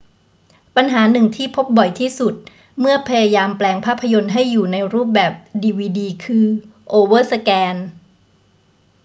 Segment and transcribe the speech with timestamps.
[0.75, 2.33] ปัญหาหนึ่งที่พบบ่อยที่สุด
[2.79, 6.47] เมื่อพยายามแปลงภาพยนตร์ให้อยู่ในรูปแบบดีวีดีคือ
[6.89, 7.75] โอเวอร์สแกน